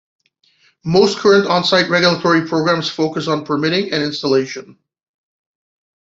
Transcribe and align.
Most 0.83 1.19
current 1.19 1.45
onsite 1.47 1.87
regulatory 1.91 2.47
programs 2.47 2.89
focus 2.89 3.27
on 3.27 3.45
permitting 3.45 3.93
and 3.93 4.01
installation. 4.01 4.79